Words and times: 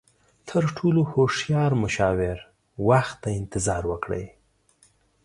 تر 0.47 0.63
ټولو 0.77 1.01
هوښیار 1.11 1.71
مشاور، 1.83 2.37
وخت 2.89 3.15
ته 3.23 3.29
انتظار 3.39 3.83
وکړئ. 3.91 4.25